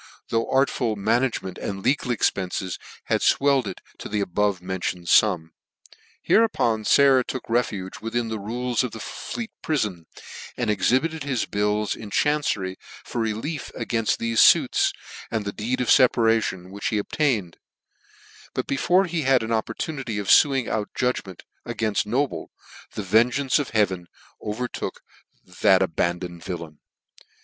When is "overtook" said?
24.41-25.03